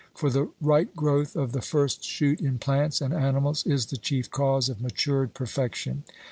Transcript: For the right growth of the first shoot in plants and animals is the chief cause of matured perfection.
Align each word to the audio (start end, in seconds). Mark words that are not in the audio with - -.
For 0.15 0.31
the 0.31 0.49
right 0.61 0.91
growth 0.95 1.35
of 1.35 1.51
the 1.51 1.61
first 1.61 2.03
shoot 2.03 2.41
in 2.41 2.57
plants 2.57 3.01
and 3.01 3.13
animals 3.13 3.63
is 3.67 3.85
the 3.85 3.97
chief 3.97 4.31
cause 4.31 4.67
of 4.67 4.81
matured 4.81 5.35
perfection. 5.35 6.05